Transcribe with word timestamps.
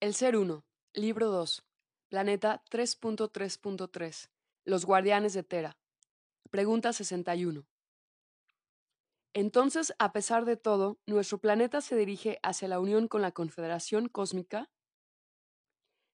El 0.00 0.14
Ser 0.14 0.38
1, 0.38 0.64
Libro 0.94 1.30
2, 1.30 1.62
Planeta 2.08 2.64
3.3.3, 2.70 4.30
Los 4.64 4.86
Guardianes 4.86 5.34
de 5.34 5.42
Tera. 5.42 5.76
Pregunta 6.48 6.94
61. 6.94 7.66
Entonces, 9.34 9.92
a 9.98 10.12
pesar 10.12 10.46
de 10.46 10.56
todo, 10.56 10.98
¿nuestro 11.04 11.36
planeta 11.36 11.82
se 11.82 11.96
dirige 11.96 12.38
hacia 12.42 12.66
la 12.66 12.80
unión 12.80 13.08
con 13.08 13.20
la 13.20 13.32
Confederación 13.32 14.08
Cósmica? 14.08 14.70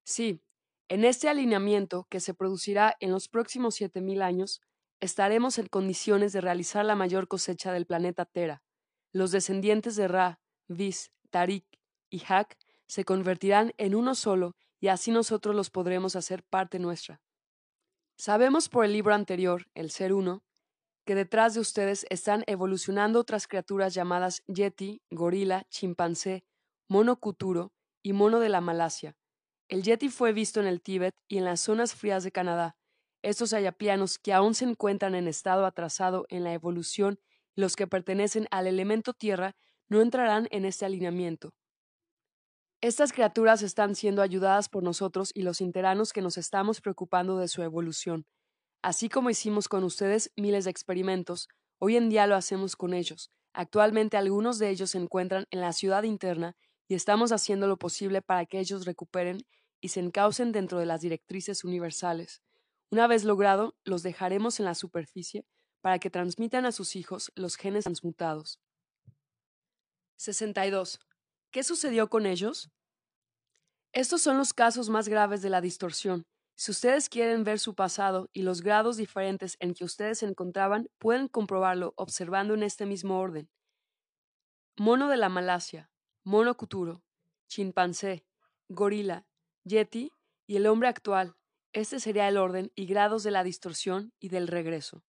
Sí, 0.04 0.42
en 0.88 1.04
este 1.04 1.28
alineamiento, 1.28 2.08
que 2.10 2.18
se 2.18 2.34
producirá 2.34 2.96
en 2.98 3.12
los 3.12 3.28
próximos 3.28 3.80
7.000 3.80 4.20
años, 4.20 4.62
estaremos 4.98 5.58
en 5.58 5.66
condiciones 5.68 6.32
de 6.32 6.40
realizar 6.40 6.84
la 6.84 6.96
mayor 6.96 7.28
cosecha 7.28 7.72
del 7.72 7.86
planeta 7.86 8.24
Tera. 8.24 8.64
Los 9.12 9.30
descendientes 9.30 9.94
de 9.94 10.08
Ra, 10.08 10.40
Vis, 10.66 11.12
Tarik 11.30 11.64
y 12.10 12.24
Hak 12.26 12.58
se 12.86 13.04
convertirán 13.04 13.72
en 13.78 13.94
uno 13.94 14.14
solo 14.14 14.54
y 14.80 14.88
así 14.88 15.10
nosotros 15.10 15.54
los 15.54 15.70
podremos 15.70 16.16
hacer 16.16 16.42
parte 16.44 16.78
nuestra. 16.78 17.20
Sabemos 18.16 18.68
por 18.68 18.84
el 18.84 18.92
libro 18.92 19.14
anterior, 19.14 19.66
el 19.74 19.90
Ser 19.90 20.12
Uno, 20.12 20.42
que 21.04 21.14
detrás 21.14 21.54
de 21.54 21.60
ustedes 21.60 22.06
están 22.10 22.44
evolucionando 22.46 23.20
otras 23.20 23.46
criaturas 23.46 23.94
llamadas 23.94 24.42
Yeti, 24.46 25.02
gorila, 25.10 25.66
chimpancé, 25.70 26.44
mono 26.88 27.16
cuturo 27.20 27.72
y 28.02 28.12
mono 28.12 28.40
de 28.40 28.48
la 28.48 28.60
Malasia. 28.60 29.16
El 29.68 29.82
Yeti 29.82 30.08
fue 30.08 30.32
visto 30.32 30.60
en 30.60 30.66
el 30.66 30.80
Tíbet 30.80 31.14
y 31.28 31.38
en 31.38 31.44
las 31.44 31.60
zonas 31.60 31.94
frías 31.94 32.24
de 32.24 32.32
Canadá. 32.32 32.76
Estos 33.22 33.52
ayaplianos 33.52 34.18
que 34.18 34.32
aún 34.32 34.54
se 34.54 34.64
encuentran 34.64 35.14
en 35.14 35.28
estado 35.28 35.66
atrasado 35.66 36.26
en 36.28 36.44
la 36.44 36.52
evolución 36.52 37.18
los 37.56 37.74
que 37.74 37.86
pertenecen 37.86 38.46
al 38.50 38.66
elemento 38.66 39.12
tierra 39.14 39.56
no 39.88 40.00
entrarán 40.00 40.46
en 40.50 40.64
este 40.64 40.84
alineamiento. 40.84 41.54
Estas 42.82 43.12
criaturas 43.12 43.62
están 43.62 43.94
siendo 43.94 44.20
ayudadas 44.20 44.68
por 44.68 44.82
nosotros 44.82 45.30
y 45.32 45.42
los 45.42 45.62
interanos 45.62 46.12
que 46.12 46.20
nos 46.20 46.36
estamos 46.36 46.82
preocupando 46.82 47.38
de 47.38 47.48
su 47.48 47.62
evolución. 47.62 48.26
Así 48.82 49.08
como 49.08 49.30
hicimos 49.30 49.66
con 49.66 49.82
ustedes 49.82 50.30
miles 50.36 50.64
de 50.64 50.72
experimentos, 50.72 51.48
hoy 51.78 51.96
en 51.96 52.10
día 52.10 52.26
lo 52.26 52.36
hacemos 52.36 52.76
con 52.76 52.92
ellos. 52.92 53.30
Actualmente 53.54 54.18
algunos 54.18 54.58
de 54.58 54.68
ellos 54.68 54.90
se 54.90 54.98
encuentran 54.98 55.46
en 55.50 55.62
la 55.62 55.72
ciudad 55.72 56.02
interna 56.02 56.54
y 56.86 56.94
estamos 56.94 57.32
haciendo 57.32 57.66
lo 57.66 57.78
posible 57.78 58.20
para 58.20 58.44
que 58.44 58.60
ellos 58.60 58.84
recuperen 58.84 59.38
y 59.80 59.88
se 59.88 60.00
encaucen 60.00 60.52
dentro 60.52 60.78
de 60.78 60.86
las 60.86 61.00
directrices 61.00 61.64
universales. 61.64 62.42
Una 62.90 63.06
vez 63.06 63.24
logrado, 63.24 63.74
los 63.84 64.02
dejaremos 64.02 64.60
en 64.60 64.66
la 64.66 64.74
superficie 64.74 65.46
para 65.80 65.98
que 65.98 66.10
transmitan 66.10 66.66
a 66.66 66.72
sus 66.72 66.94
hijos 66.94 67.32
los 67.34 67.56
genes 67.56 67.84
transmutados. 67.84 68.60
62. 70.16 71.00
¿Qué 71.50 71.64
sucedió 71.64 72.10
con 72.10 72.26
ellos? 72.26 72.70
Estos 73.96 74.20
son 74.20 74.36
los 74.36 74.52
casos 74.52 74.90
más 74.90 75.08
graves 75.08 75.40
de 75.40 75.48
la 75.48 75.62
distorsión. 75.62 76.26
Si 76.54 76.70
ustedes 76.70 77.08
quieren 77.08 77.44
ver 77.44 77.58
su 77.58 77.74
pasado 77.74 78.28
y 78.34 78.42
los 78.42 78.60
grados 78.60 78.98
diferentes 78.98 79.56
en 79.58 79.72
que 79.72 79.84
ustedes 79.84 80.18
se 80.18 80.26
encontraban, 80.26 80.90
pueden 80.98 81.28
comprobarlo 81.28 81.94
observando 81.96 82.52
en 82.52 82.62
este 82.62 82.84
mismo 82.84 83.18
orden. 83.18 83.48
Mono 84.76 85.08
de 85.08 85.16
la 85.16 85.30
Malasia, 85.30 85.90
mono 86.24 86.54
cuturo, 86.58 87.02
chimpancé, 87.48 88.26
gorila, 88.68 89.24
yeti 89.64 90.12
y 90.46 90.56
el 90.56 90.66
hombre 90.66 90.88
actual. 90.88 91.34
Este 91.72 91.98
sería 91.98 92.28
el 92.28 92.36
orden 92.36 92.70
y 92.74 92.84
grados 92.84 93.22
de 93.22 93.30
la 93.30 93.44
distorsión 93.44 94.12
y 94.20 94.28
del 94.28 94.46
regreso. 94.46 95.06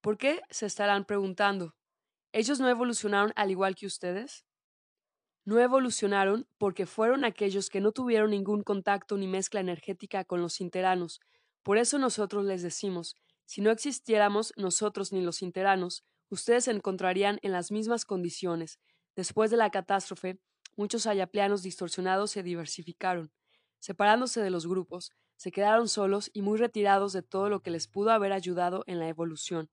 ¿Por 0.00 0.16
qué? 0.16 0.40
se 0.48 0.64
estarán 0.64 1.04
preguntando. 1.04 1.76
¿Ellos 2.32 2.58
no 2.58 2.70
evolucionaron 2.70 3.34
al 3.36 3.50
igual 3.50 3.74
que 3.74 3.84
ustedes? 3.84 4.46
No 5.44 5.58
evolucionaron 5.58 6.46
porque 6.56 6.86
fueron 6.86 7.24
aquellos 7.24 7.68
que 7.68 7.80
no 7.80 7.90
tuvieron 7.90 8.30
ningún 8.30 8.62
contacto 8.62 9.16
ni 9.16 9.26
mezcla 9.26 9.60
energética 9.60 10.24
con 10.24 10.40
los 10.40 10.60
interanos. 10.60 11.20
Por 11.62 11.78
eso 11.78 11.98
nosotros 11.98 12.44
les 12.44 12.62
decimos, 12.62 13.16
si 13.44 13.60
no 13.60 13.70
existiéramos 13.70 14.52
nosotros 14.56 15.12
ni 15.12 15.20
los 15.20 15.42
interanos, 15.42 16.04
ustedes 16.28 16.64
se 16.64 16.70
encontrarían 16.70 17.38
en 17.42 17.52
las 17.52 17.72
mismas 17.72 18.04
condiciones. 18.04 18.78
Después 19.16 19.50
de 19.50 19.56
la 19.56 19.70
catástrofe, 19.70 20.38
muchos 20.76 21.06
ayapleanos 21.06 21.62
distorsionados 21.62 22.30
se 22.30 22.42
diversificaron. 22.42 23.32
Separándose 23.80 24.40
de 24.40 24.50
los 24.50 24.66
grupos, 24.66 25.10
se 25.36 25.50
quedaron 25.50 25.88
solos 25.88 26.30
y 26.32 26.42
muy 26.42 26.56
retirados 26.56 27.12
de 27.12 27.22
todo 27.22 27.48
lo 27.48 27.62
que 27.62 27.72
les 27.72 27.88
pudo 27.88 28.12
haber 28.12 28.32
ayudado 28.32 28.84
en 28.86 29.00
la 29.00 29.08
evolución. 29.08 29.70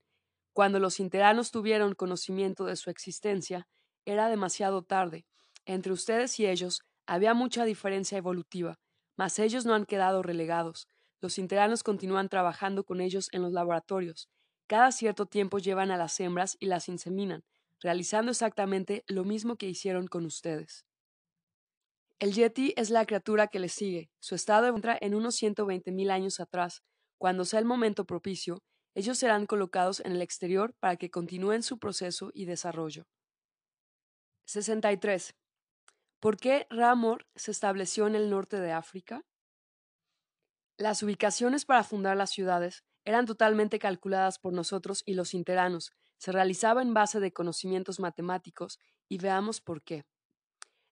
Cuando 0.52 0.79
los 0.79 1.00
interanos 1.00 1.52
tuvieron 1.52 1.94
conocimiento 1.94 2.66
de 2.66 2.75
su 2.75 2.90
existencia, 2.90 3.68
era 4.03 4.29
demasiado 4.29 4.81
tarde. 4.81 5.28
Entre 5.69 5.94
ustedes 5.94 6.40
y 6.40 6.47
ellos 6.47 6.81
había 7.06 7.35
mucha 7.35 7.63
diferencia 7.63 8.18
evolutiva, 8.18 8.80
mas 9.16 9.38
ellos 9.38 9.68
no 9.68 9.75
han 9.75 9.85
quedado 9.85 10.24
relegados. 10.24 10.88
Los 11.22 11.38
interanos 11.38 11.84
continúan 11.84 12.28
trabajando 12.28 12.84
con 12.84 13.02
ellos 13.02 13.30
en 13.34 13.44
los 13.44 13.53
laboratorios. 13.53 14.29
Cada 14.66 14.91
cierto 14.91 15.28
tiempo 15.28 15.59
llevan 15.59 15.91
a 15.91 15.97
las 15.97 16.19
hembras 16.19 16.58
y 16.59 16.66
las 16.66 16.90
inseminan, 16.90 17.44
realizando 17.81 18.31
exactamente 18.31 19.03
lo 19.06 19.25
mismo 19.25 19.58
que 19.58 19.69
hicieron 19.69 20.08
con 20.08 20.25
ustedes. 20.25 20.88
El 22.18 22.34
Yeti 22.34 22.74
es 22.75 22.90
la 22.90 23.06
criatura 23.06 23.46
que 23.46 23.59
le 23.59 23.69
sigue. 23.69 24.09
Su 24.19 24.34
estado 24.34 24.75
entra 24.75 24.97
en 25.00 25.13
unos 25.13 25.35
120 25.35 25.91
mil 25.91 26.09
años 26.09 26.40
atrás. 26.40 26.81
Cuando 27.19 27.46
sea 27.46 27.59
el 27.59 27.66
momento 27.66 28.06
propicio, 28.06 28.58
ellos 28.96 29.19
serán 29.19 29.46
colocados 29.46 30.00
en 30.00 30.13
el 30.13 30.24
exterior 30.24 30.74
para 30.79 30.96
que 30.96 31.12
continúen 31.12 31.62
su 31.62 31.78
proceso 31.78 32.31
y 32.34 32.46
desarrollo. 32.46 33.03
63. 34.47 35.35
¿Por 36.19 36.35
qué 36.35 36.68
Ramor 36.69 37.25
se 37.35 37.52
estableció 37.52 38.06
en 38.06 38.16
el 38.16 38.30
norte 38.30 38.59
de 38.59 38.74
África? 38.74 39.24
Las 40.78 41.02
ubicaciones 41.02 41.63
para 41.63 41.84
fundar 41.84 42.18
las 42.18 42.31
ciudades 42.31 42.84
eran 43.06 43.25
totalmente 43.25 43.80
calculadas 43.80 44.38
por 44.38 44.52
nosotros 44.52 45.02
y 45.06 45.13
los 45.13 45.34
interanos, 45.34 45.94
se 46.18 46.34
realizaba 46.34 46.81
en 46.81 46.94
base 46.94 47.22
de 47.22 47.31
conocimientos 47.31 48.02
matemáticos 48.02 48.79
y 49.08 49.18
veamos 49.18 49.62
por 49.62 49.81
qué. 49.81 50.06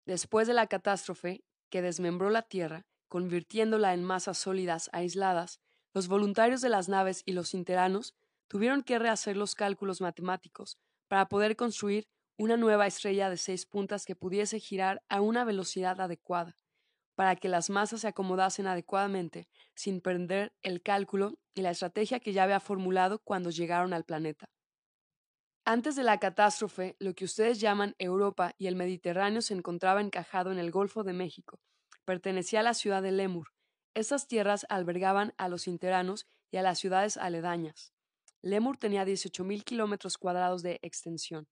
Después 0.05 0.47
de 0.47 0.53
la 0.53 0.67
catástrofe 0.67 1.43
que 1.69 1.81
desmembró 1.81 2.29
la 2.29 2.43
Tierra, 2.43 2.85
convirtiéndola 3.09 3.93
en 3.93 4.05
masas 4.05 4.37
sólidas 4.37 4.89
aisladas, 4.93 5.59
los 5.93 6.07
voluntarios 6.07 6.61
de 6.61 6.69
las 6.69 6.87
naves 6.87 7.23
y 7.25 7.33
los 7.33 7.53
interanos 7.53 8.15
tuvieron 8.47 8.83
que 8.83 8.99
rehacer 8.99 9.35
los 9.35 9.55
cálculos 9.55 9.99
matemáticos 9.99 10.77
para 11.09 11.27
poder 11.27 11.57
construir 11.57 12.07
una 12.37 12.57
nueva 12.57 12.87
estrella 12.87 13.29
de 13.29 13.37
seis 13.37 13.65
puntas 13.65 14.05
que 14.05 14.15
pudiese 14.15 14.59
girar 14.59 15.03
a 15.09 15.21
una 15.21 15.43
velocidad 15.43 15.99
adecuada, 15.99 16.55
para 17.15 17.35
que 17.35 17.49
las 17.49 17.69
masas 17.69 18.01
se 18.01 18.07
acomodasen 18.07 18.67
adecuadamente 18.67 19.47
sin 19.75 20.01
perder 20.01 20.53
el 20.61 20.81
cálculo 20.81 21.39
y 21.53 21.61
la 21.61 21.71
estrategia 21.71 22.19
que 22.19 22.33
ya 22.33 22.43
había 22.43 22.59
formulado 22.59 23.19
cuando 23.19 23.49
llegaron 23.49 23.93
al 23.93 24.05
planeta. 24.05 24.49
Antes 25.65 25.95
de 25.95 26.03
la 26.03 26.19
catástrofe, 26.19 26.95
lo 26.99 27.13
que 27.13 27.25
ustedes 27.25 27.59
llaman 27.59 27.95
Europa 27.97 28.53
y 28.57 28.67
el 28.67 28.75
Mediterráneo 28.75 29.41
se 29.41 29.53
encontraba 29.53 29.99
encajado 29.99 30.51
en 30.51 30.59
el 30.59 30.71
Golfo 30.71 31.03
de 31.03 31.13
México. 31.13 31.59
Pertenecía 32.05 32.61
a 32.61 32.63
la 32.63 32.73
ciudad 32.73 33.01
de 33.01 33.11
Lemur, 33.11 33.51
estas 33.97 34.27
tierras 34.27 34.67
albergaban 34.69 35.33
a 35.39 35.49
los 35.49 35.67
interanos 35.67 36.27
y 36.51 36.57
a 36.57 36.61
las 36.61 36.77
ciudades 36.77 37.17
aledañas. 37.17 37.93
Lemur 38.43 38.77
tenía 38.77 39.03
18.000 39.03 39.63
kilómetros 39.63 40.19
cuadrados 40.19 40.61
de 40.61 40.77
extensión. 40.83 41.47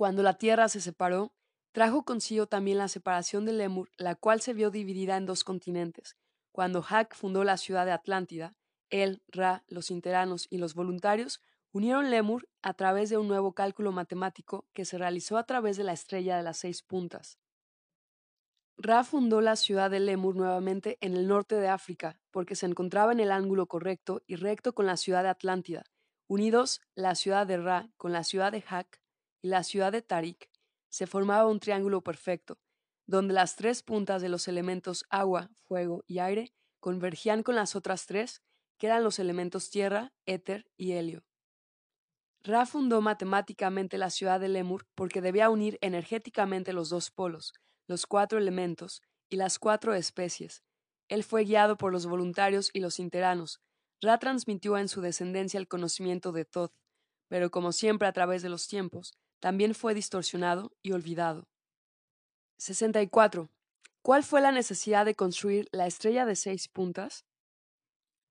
Cuando 0.00 0.22
la 0.22 0.38
tierra 0.38 0.70
se 0.70 0.80
separó, 0.80 1.34
trajo 1.72 2.06
consigo 2.06 2.46
también 2.46 2.78
la 2.78 2.88
separación 2.88 3.44
de 3.44 3.52
Lemur, 3.52 3.90
la 3.98 4.14
cual 4.14 4.40
se 4.40 4.54
vio 4.54 4.70
dividida 4.70 5.18
en 5.18 5.26
dos 5.26 5.44
continentes. 5.44 6.16
Cuando 6.52 6.82
Hak 6.82 7.14
fundó 7.14 7.44
la 7.44 7.58
ciudad 7.58 7.84
de 7.84 7.92
Atlántida, 7.92 8.56
él, 8.88 9.22
Ra, 9.28 9.62
los 9.68 9.90
interanos 9.90 10.46
y 10.48 10.56
los 10.56 10.72
voluntarios 10.72 11.42
unieron 11.70 12.10
Lemur 12.10 12.48
a 12.62 12.72
través 12.72 13.10
de 13.10 13.18
un 13.18 13.28
nuevo 13.28 13.52
cálculo 13.52 13.92
matemático 13.92 14.66
que 14.72 14.86
se 14.86 14.96
realizó 14.96 15.36
a 15.36 15.44
través 15.44 15.76
de 15.76 15.84
la 15.84 15.92
estrella 15.92 16.38
de 16.38 16.44
las 16.44 16.56
seis 16.56 16.80
puntas. 16.80 17.38
Ra 18.78 19.04
fundó 19.04 19.42
la 19.42 19.54
ciudad 19.54 19.90
de 19.90 20.00
Lemur 20.00 20.34
nuevamente 20.34 20.96
en 21.02 21.14
el 21.14 21.28
norte 21.28 21.56
de 21.56 21.68
África, 21.68 22.18
porque 22.30 22.54
se 22.54 22.64
encontraba 22.64 23.12
en 23.12 23.20
el 23.20 23.30
ángulo 23.30 23.66
correcto 23.66 24.22
y 24.26 24.36
recto 24.36 24.72
con 24.72 24.86
la 24.86 24.96
ciudad 24.96 25.22
de 25.22 25.28
Atlántida. 25.28 25.84
Unidos, 26.26 26.80
la 26.94 27.14
ciudad 27.16 27.46
de 27.46 27.58
Ra 27.58 27.90
con 27.98 28.12
la 28.12 28.24
ciudad 28.24 28.50
de 28.50 28.64
Hak 28.66 28.99
y 29.42 29.48
la 29.48 29.62
ciudad 29.62 29.92
de 29.92 30.02
Tarik, 30.02 30.50
se 30.88 31.06
formaba 31.06 31.46
un 31.46 31.60
triángulo 31.60 32.02
perfecto, 32.02 32.58
donde 33.06 33.34
las 33.34 33.56
tres 33.56 33.82
puntas 33.82 34.22
de 34.22 34.28
los 34.28 34.48
elementos 34.48 35.04
agua, 35.08 35.50
fuego 35.62 36.04
y 36.06 36.18
aire 36.18 36.52
convergían 36.80 37.42
con 37.42 37.54
las 37.54 37.76
otras 37.76 38.06
tres, 38.06 38.42
que 38.78 38.86
eran 38.86 39.04
los 39.04 39.18
elementos 39.18 39.70
tierra, 39.70 40.12
éter 40.26 40.70
y 40.76 40.92
helio. 40.92 41.24
Ra 42.42 42.64
fundó 42.64 43.02
matemáticamente 43.02 43.98
la 43.98 44.08
ciudad 44.08 44.40
de 44.40 44.48
Lemur 44.48 44.86
porque 44.94 45.20
debía 45.20 45.50
unir 45.50 45.78
energéticamente 45.82 46.72
los 46.72 46.88
dos 46.88 47.10
polos, 47.10 47.52
los 47.86 48.06
cuatro 48.06 48.38
elementos 48.38 49.02
y 49.28 49.36
las 49.36 49.58
cuatro 49.58 49.92
especies. 49.94 50.62
Él 51.08 51.22
fue 51.22 51.44
guiado 51.44 51.76
por 51.76 51.92
los 51.92 52.06
voluntarios 52.06 52.70
y 52.72 52.80
los 52.80 52.98
interanos. 52.98 53.60
Ra 54.00 54.18
transmitió 54.18 54.78
en 54.78 54.88
su 54.88 55.02
descendencia 55.02 55.58
el 55.58 55.68
conocimiento 55.68 56.32
de 56.32 56.46
Thoth, 56.46 56.72
pero 57.28 57.50
como 57.50 57.72
siempre 57.72 58.08
a 58.08 58.12
través 58.12 58.40
de 58.42 58.48
los 58.48 58.66
tiempos, 58.66 59.12
también 59.40 59.74
fue 59.74 59.94
distorsionado 59.94 60.72
y 60.82 60.92
olvidado. 60.92 61.48
64. 62.58 63.50
¿Cuál 64.02 64.22
fue 64.22 64.40
la 64.40 64.52
necesidad 64.52 65.04
de 65.04 65.14
construir 65.14 65.68
la 65.72 65.86
estrella 65.86 66.24
de 66.24 66.36
seis 66.36 66.68
puntas? 66.68 67.24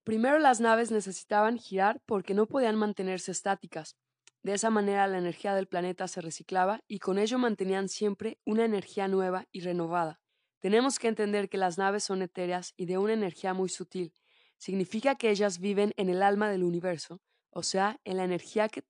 Primero 0.03 0.39
las 0.39 0.59
naves 0.59 0.91
necesitaban 0.91 1.57
girar 1.57 2.01
porque 2.05 2.33
no 2.33 2.47
podían 2.47 2.75
mantenerse 2.75 3.31
estáticas. 3.31 3.95
De 4.41 4.53
esa 4.53 4.69
manera 4.69 5.05
la 5.07 5.17
energía 5.17 5.53
del 5.53 5.67
planeta 5.67 6.07
se 6.07 6.21
reciclaba 6.21 6.81
y 6.87 6.99
con 6.99 7.19
ello 7.19 7.37
mantenían 7.37 7.89
siempre 7.89 8.39
una 8.45 8.65
energía 8.65 9.07
nueva 9.07 9.47
y 9.51 9.61
renovada. 9.61 10.21
Tenemos 10.59 10.97
que 10.99 11.07
entender 11.07 11.49
que 11.49 11.57
las 11.57 11.77
naves 11.77 12.03
son 12.03 12.21
etéreas 12.21 12.73
y 12.77 12.85
de 12.85 12.97
una 12.97 13.13
energía 13.13 13.53
muy 13.53 13.69
sutil. 13.69 14.13
Significa 14.57 15.15
que 15.15 15.29
ellas 15.29 15.59
viven 15.59 15.93
en 15.97 16.09
el 16.09 16.21
alma 16.21 16.49
del 16.49 16.63
universo, 16.63 17.21
o 17.51 17.63
sea, 17.63 17.99
en 18.03 18.17
la 18.17 18.23
energía 18.23 18.69
que, 18.69 18.83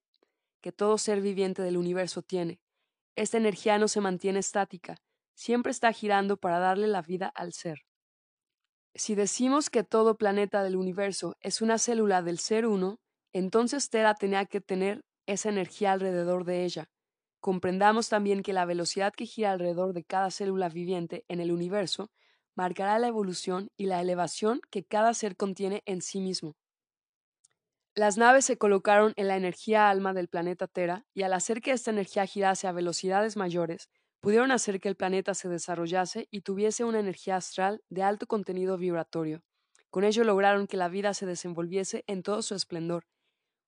que 0.60 0.72
todo 0.72 0.98
ser 0.98 1.20
viviente 1.20 1.62
del 1.62 1.76
universo 1.76 2.22
tiene. 2.22 2.60
Esta 3.16 3.38
energía 3.38 3.78
no 3.78 3.88
se 3.88 4.00
mantiene 4.00 4.38
estática, 4.38 4.96
siempre 5.34 5.70
está 5.72 5.92
girando 5.92 6.36
para 6.36 6.58
darle 6.58 6.86
la 6.86 7.02
vida 7.02 7.32
al 7.34 7.52
ser. 7.52 7.80
Si 8.94 9.14
decimos 9.14 9.70
que 9.70 9.84
todo 9.84 10.16
planeta 10.16 10.62
del 10.62 10.76
universo 10.76 11.36
es 11.40 11.62
una 11.62 11.78
célula 11.78 12.22
del 12.22 12.38
ser 12.38 12.66
uno, 12.66 12.98
entonces 13.32 13.88
Tera 13.88 14.14
tenía 14.14 14.46
que 14.46 14.60
tener 14.60 15.02
esa 15.26 15.48
energía 15.48 15.92
alrededor 15.92 16.44
de 16.44 16.64
ella. 16.64 16.90
Comprendamos 17.40 18.08
también 18.08 18.42
que 18.42 18.52
la 18.52 18.66
velocidad 18.66 19.12
que 19.16 19.26
gira 19.26 19.52
alrededor 19.52 19.94
de 19.94 20.04
cada 20.04 20.30
célula 20.30 20.68
viviente 20.68 21.24
en 21.28 21.40
el 21.40 21.52
universo 21.52 22.10
marcará 22.54 22.98
la 22.98 23.06
evolución 23.08 23.68
y 23.76 23.86
la 23.86 24.00
elevación 24.00 24.60
que 24.70 24.84
cada 24.84 25.14
ser 25.14 25.36
contiene 25.36 25.82
en 25.86 26.02
sí 26.02 26.20
mismo. 26.20 26.56
Las 27.96 28.16
naves 28.16 28.44
se 28.44 28.56
colocaron 28.56 29.12
en 29.16 29.26
la 29.26 29.36
energía 29.36 29.90
alma 29.90 30.12
del 30.12 30.28
planeta 30.28 30.68
Tera 30.68 31.06
y 31.12 31.22
al 31.22 31.32
hacer 31.32 31.60
que 31.60 31.72
esta 31.72 31.90
energía 31.90 32.24
girase 32.24 32.68
a 32.68 32.72
velocidades 32.72 33.36
mayores, 33.36 33.88
pudieron 34.20 34.52
hacer 34.52 34.80
que 34.80 34.88
el 34.88 34.94
planeta 34.94 35.34
se 35.34 35.48
desarrollase 35.48 36.28
y 36.30 36.42
tuviese 36.42 36.84
una 36.84 37.00
energía 37.00 37.36
astral 37.36 37.82
de 37.88 38.04
alto 38.04 38.28
contenido 38.28 38.76
vibratorio. 38.76 39.42
Con 39.90 40.04
ello 40.04 40.22
lograron 40.22 40.68
que 40.68 40.76
la 40.76 40.88
vida 40.88 41.14
se 41.14 41.26
desenvolviese 41.26 42.04
en 42.06 42.22
todo 42.22 42.42
su 42.42 42.54
esplendor. 42.54 43.06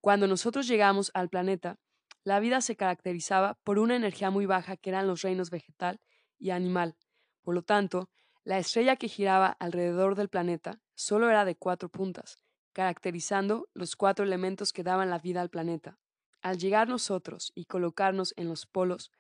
Cuando 0.01 0.29
nosotros 0.29 0.69
llegamos 0.69 1.11
al 1.15 1.29
planeta, 1.29 1.81
la 2.23 2.39
vida 2.39 2.61
se 2.61 2.77
caracterizaba 2.77 3.59
por 3.65 3.81
una 3.81 3.97
energía 3.97 4.31
muy 4.31 4.47
baja 4.47 4.77
que 4.77 4.91
eran 4.91 5.09
los 5.09 5.23
reinos 5.23 5.51
vegetal 5.51 6.01
y 6.39 6.51
animal. 6.51 6.97
Por 7.43 7.55
lo 7.55 7.63
tanto, 7.63 8.09
la 8.45 8.59
estrella 8.59 8.95
que 8.95 9.09
giraba 9.09 9.49
alrededor 9.59 10.15
del 10.15 10.29
planeta 10.29 10.81
solo 10.95 11.29
era 11.29 11.45
de 11.45 11.57
cuatro 11.57 11.89
puntas, 11.89 12.39
caracterizando 12.73 13.69
los 13.75 13.97
cuatro 13.97 14.25
elementos 14.25 14.73
que 14.73 14.83
daban 14.83 15.11
la 15.11 15.19
vida 15.19 15.41
al 15.41 15.51
planeta. 15.51 15.99
Al 16.41 16.59
llegar 16.59 16.89
nosotros 16.89 17.53
y 17.55 17.67
colocarnos 17.67 18.35
en 18.37 18.49
los 18.49 18.67
polos, 18.67 19.11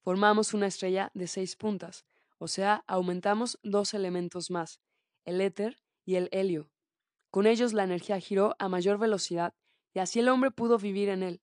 formamos 0.00 0.52
una 0.54 0.66
estrella 0.66 1.10
de 1.14 1.26
seis 1.26 1.56
puntas, 1.56 2.04
o 2.38 2.48
sea, 2.48 2.82
aumentamos 2.88 3.58
dos 3.62 3.94
elementos 3.94 4.50
más, 4.50 4.80
el 5.24 5.40
éter 5.40 5.80
y 6.04 6.16
el 6.16 6.28
helio. 6.32 6.70
Con 7.30 7.46
ellos 7.46 7.72
la 7.72 7.84
energía 7.84 8.18
giró 8.18 8.56
a 8.58 8.68
mayor 8.68 8.98
velocidad 8.98 9.54
y 9.94 10.00
así 10.00 10.18
el 10.18 10.28
hombre 10.28 10.50
pudo 10.50 10.78
vivir 10.78 11.08
en 11.08 11.22
él. 11.22 11.40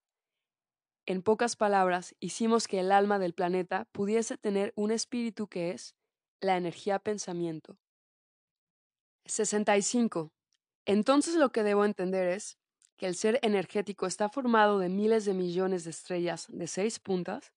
En 1.06 1.24
pocas 1.24 1.56
palabras, 1.56 2.16
hicimos 2.20 2.68
que 2.68 2.82
el 2.82 2.92
alma 2.92 3.18
del 3.18 3.34
planeta 3.34 3.86
pudiese 3.92 4.38
tener 4.38 4.74
un 4.76 4.92
espíritu 4.92 5.48
que 5.48 5.72
es 5.72 5.96
la 6.42 6.58
energía 6.58 7.00
pensamiento. 7.00 7.80
65. 9.26 10.32
Entonces 10.90 11.36
lo 11.36 11.52
que 11.52 11.64
debo 11.64 11.86
entender 11.86 12.28
es 12.28 12.58
que 12.98 13.06
el 13.06 13.16
ser 13.16 13.40
energético 13.44 14.06
está 14.06 14.30
formado 14.30 14.80
de 14.80 14.90
miles 14.90 15.24
de 15.26 15.34
millones 15.34 15.84
de 15.84 15.92
estrellas 15.92 16.48
de 16.50 16.68
seis 16.68 17.00
puntas 17.00 17.54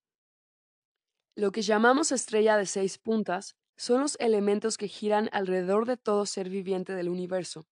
lo 1.35 1.51
que 1.51 1.63
llamamos 1.63 2.11
estrella 2.11 2.57
de 2.57 2.67
seis 2.67 2.99
puntas 2.99 3.55
son 3.75 4.01
los 4.01 4.17
elementos 4.19 4.77
que 4.77 4.87
giran 4.87 5.29
alrededor 5.31 5.87
de 5.87 5.97
todo 5.97 6.27
ser 6.27 6.47
viviente 6.47 6.93
del 6.93 7.09
universo. 7.09 7.65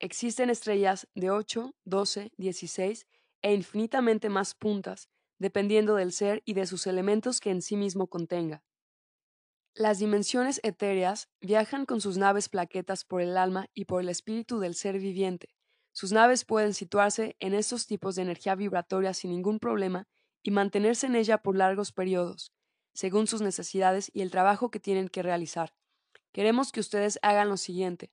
Existen 0.00 0.50
estrellas 0.50 1.06
de 1.14 1.30
8, 1.30 1.76
12, 1.84 2.32
16 2.36 3.06
e 3.42 3.54
infinitamente 3.54 4.30
más 4.30 4.54
puntas, 4.54 5.10
dependiendo 5.38 5.94
del 5.94 6.10
ser 6.10 6.42
y 6.44 6.54
de 6.54 6.66
sus 6.66 6.88
elementos 6.88 7.38
que 7.38 7.50
en 7.50 7.62
sí 7.62 7.76
mismo 7.76 8.08
contenga. 8.08 8.64
Las 9.76 9.98
dimensiones 9.98 10.60
etéreas 10.62 11.28
viajan 11.40 11.84
con 11.84 12.00
sus 12.00 12.16
naves 12.16 12.48
plaquetas 12.48 13.04
por 13.04 13.20
el 13.20 13.36
alma 13.36 13.66
y 13.74 13.86
por 13.86 14.00
el 14.00 14.08
espíritu 14.08 14.60
del 14.60 14.76
ser 14.76 15.00
viviente. 15.00 15.48
Sus 15.90 16.12
naves 16.12 16.44
pueden 16.44 16.74
situarse 16.74 17.34
en 17.40 17.54
estos 17.54 17.88
tipos 17.88 18.14
de 18.14 18.22
energía 18.22 18.54
vibratoria 18.54 19.12
sin 19.14 19.32
ningún 19.32 19.58
problema 19.58 20.06
y 20.44 20.52
mantenerse 20.52 21.08
en 21.08 21.16
ella 21.16 21.38
por 21.38 21.56
largos 21.56 21.90
periodos, 21.90 22.52
según 22.92 23.26
sus 23.26 23.40
necesidades 23.40 24.12
y 24.14 24.22
el 24.22 24.30
trabajo 24.30 24.70
que 24.70 24.78
tienen 24.78 25.08
que 25.08 25.24
realizar. 25.24 25.74
Queremos 26.30 26.70
que 26.70 26.78
ustedes 26.78 27.18
hagan 27.22 27.48
lo 27.48 27.56
siguiente. 27.56 28.12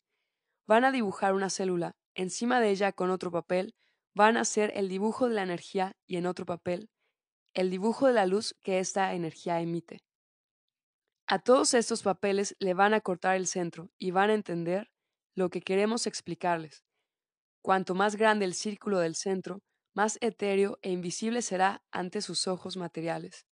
Van 0.65 0.83
a 0.83 0.91
dibujar 0.91 1.35
una 1.35 1.51
célula, 1.51 1.95
encima 2.15 2.59
de 2.59 2.71
ella 2.71 2.91
con 2.91 3.11
otro 3.11 3.29
papel, 3.29 3.75
van 4.15 4.35
a 4.35 4.41
hacer 4.41 4.71
el 4.75 4.89
dibujo 4.89 5.29
de 5.29 5.35
la 5.35 5.43
energía 5.43 5.95
y 6.07 6.17
en 6.17 6.25
otro 6.25 6.47
papel, 6.47 6.89
el 7.53 7.69
dibujo 7.69 8.07
de 8.07 8.13
la 8.13 8.25
luz 8.25 8.55
que 8.63 8.79
esta 8.79 9.13
energía 9.13 9.61
emite. 9.61 10.01
A 11.31 11.39
todos 11.39 11.73
estos 11.75 12.03
papeles 12.03 12.57
le 12.59 12.73
van 12.73 12.93
a 12.93 12.99
cortar 12.99 13.37
el 13.37 13.47
centro 13.47 13.89
y 13.97 14.11
van 14.11 14.31
a 14.31 14.33
entender 14.33 14.91
lo 15.33 15.49
que 15.49 15.61
queremos 15.61 16.05
explicarles. 16.05 16.83
Cuanto 17.61 17.95
más 17.95 18.17
grande 18.17 18.43
el 18.43 18.53
círculo 18.53 18.99
del 18.99 19.15
centro, 19.15 19.63
más 19.93 20.17
etéreo 20.19 20.77
e 20.81 20.91
invisible 20.91 21.41
será 21.41 21.85
ante 21.89 22.21
sus 22.21 22.49
ojos 22.49 22.75
materiales. 22.75 23.45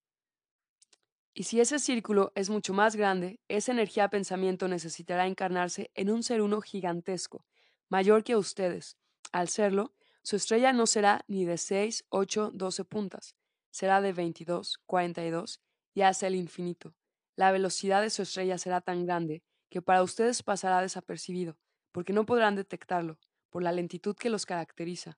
Y 1.32 1.44
si 1.44 1.58
ese 1.58 1.78
círculo 1.78 2.32
es 2.34 2.50
mucho 2.50 2.74
más 2.74 2.96
grande, 2.96 3.40
esa 3.48 3.72
energía 3.72 4.10
pensamiento 4.10 4.68
necesitará 4.68 5.26
encarnarse 5.26 5.90
en 5.94 6.10
un 6.10 6.22
ser 6.22 6.42
uno 6.42 6.60
gigantesco, 6.60 7.46
mayor 7.88 8.24
que 8.24 8.36
ustedes. 8.36 8.98
Al 9.32 9.48
serlo, 9.48 9.94
su 10.22 10.36
estrella 10.36 10.74
no 10.74 10.86
será 10.86 11.24
ni 11.28 11.46
de 11.46 11.56
6, 11.56 12.04
8, 12.10 12.50
12 12.52 12.84
puntas, 12.84 13.36
será 13.70 14.02
de 14.02 14.12
22, 14.12 14.82
42 14.84 15.62
y 15.94 16.02
hasta 16.02 16.26
el 16.26 16.34
infinito. 16.34 16.94
La 17.40 17.52
velocidad 17.52 18.02
de 18.02 18.10
su 18.10 18.20
estrella 18.20 18.58
será 18.58 18.82
tan 18.82 19.06
grande 19.06 19.42
que 19.70 19.80
para 19.80 20.02
ustedes 20.02 20.42
pasará 20.42 20.82
desapercibido, 20.82 21.56
porque 21.90 22.12
no 22.12 22.26
podrán 22.26 22.54
detectarlo, 22.54 23.18
por 23.48 23.62
la 23.62 23.72
lentitud 23.72 24.14
que 24.14 24.28
los 24.28 24.44
caracteriza. 24.44 25.16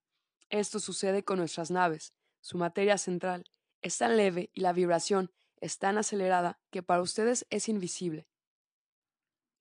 Esto 0.49 0.79
sucede 0.79 1.25
con 1.25 1.41
nuestras 1.41 1.73
naves. 1.73 2.15
Su 2.41 2.59
materia 2.59 2.97
central 2.97 3.51
es 3.81 3.99
tan 3.99 4.17
leve 4.17 4.51
y 4.55 4.61
la 4.61 4.73
vibración 4.73 5.33
es 5.61 5.81
tan 5.81 5.99
acelerada 5.99 6.61
que 6.71 6.81
para 6.81 7.03
ustedes 7.03 7.45
es 7.51 7.69
invisible. 7.69 8.29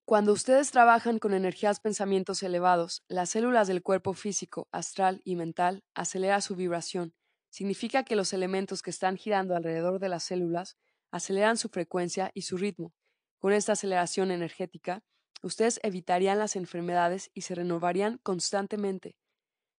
Cuando 0.05 0.31
ustedes 0.31 0.69
trabajan 0.69 1.17
con 1.17 1.33
energías 1.33 1.79
pensamientos 1.79 2.43
elevados, 2.43 3.03
las 3.07 3.31
células 3.31 3.69
del 3.69 3.81
cuerpo 3.81 4.13
físico, 4.13 4.67
astral 4.71 5.21
y 5.25 5.35
mental 5.35 5.83
aceleran 5.95 6.43
su 6.43 6.55
vibración. 6.55 7.15
Significa 7.49 8.03
que 8.03 8.15
los 8.15 8.33
elementos 8.33 8.83
que 8.83 8.91
están 8.91 9.17
girando 9.17 9.55
alrededor 9.55 9.99
de 9.99 10.09
las 10.09 10.23
células 10.25 10.77
aceleran 11.11 11.57
su 11.57 11.69
frecuencia 11.69 12.31
y 12.33 12.43
su 12.43 12.57
ritmo. 12.57 12.93
Con 13.39 13.53
esta 13.53 13.73
aceleración 13.73 14.31
energética, 14.31 15.03
ustedes 15.43 15.79
evitarían 15.83 16.39
las 16.39 16.55
enfermedades 16.55 17.29
y 17.33 17.41
se 17.41 17.55
renovarían 17.55 18.17
constantemente. 18.19 19.15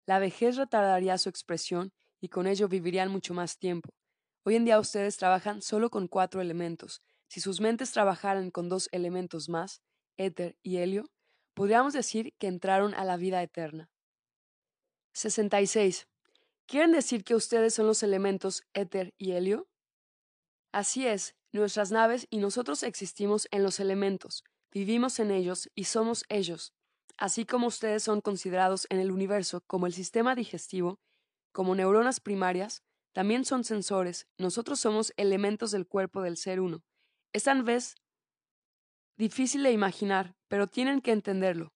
La 0.07 0.19
vejez 0.19 0.57
retardaría 0.57 1.19
su 1.19 1.29
expresión 1.29 1.93
y 2.21 2.29
con 2.29 2.47
ello 2.47 2.69
vivirían 2.69 3.11
mucho 3.11 3.35
más 3.35 3.59
tiempo. 3.59 3.91
Hoy 4.45 4.57
en 4.57 4.65
día 4.65 4.81
ustedes 4.81 5.17
trabajan 5.17 5.63
solo 5.63 5.91
con 5.91 6.09
cuatro 6.09 6.41
elementos. 6.41 7.03
Si 7.29 7.41
sus 7.41 7.61
mentes 7.61 7.93
trabajaran 7.93 8.51
con 8.51 8.69
dos 8.69 8.89
elementos 8.93 9.49
más, 9.49 9.81
éter 10.17 10.57
y 10.63 10.79
helio, 10.79 11.05
podríamos 11.55 11.93
decir 11.93 12.35
que 12.39 12.49
entraron 12.49 12.95
a 12.95 13.05
la 13.05 13.17
vida 13.17 13.43
eterna. 13.43 13.91
66. 15.15 16.09
¿Quieren 16.67 16.93
decir 16.93 17.23
que 17.25 17.35
ustedes 17.35 17.75
son 17.75 17.87
los 17.87 18.03
elementos 18.03 18.65
éter 18.73 19.15
y 19.19 19.33
helio? 19.33 19.69
Así 20.73 21.07
es, 21.07 21.35
nuestras 21.53 21.93
naves 21.93 22.27
y 22.31 22.39
nosotros 22.39 22.83
existimos 22.83 23.47
en 23.51 23.63
los 23.63 23.79
elementos, 23.79 24.43
vivimos 24.73 25.19
en 25.19 25.31
ellos 25.31 25.71
y 25.75 25.85
somos 25.85 26.25
ellos, 26.31 26.73
así 27.19 27.45
como 27.45 27.67
ustedes 27.67 28.03
son 28.03 28.23
considerados 28.23 28.87
en 28.89 28.99
el 28.99 29.13
universo 29.13 29.63
como 29.67 29.87
el 29.87 29.93
sistema 29.93 30.35
digestivo, 30.35 30.99
como 31.53 31.75
neuronas 31.75 32.21
primarias, 32.21 32.83
también 33.13 33.45
son 33.45 33.65
sensores, 33.65 34.27
nosotros 34.39 34.81
somos 34.81 35.13
elementos 35.19 35.73
del 35.73 35.87
cuerpo 35.87 36.23
del 36.23 36.39
ser 36.39 36.59
uno. 36.61 36.83
Es 37.35 37.45
tal 37.45 37.63
vez 37.63 37.97
difícil 39.19 39.63
de 39.63 39.73
imaginar, 39.73 40.35
pero 40.49 40.67
tienen 40.67 41.03
que 41.03 41.13
entenderlo, 41.13 41.75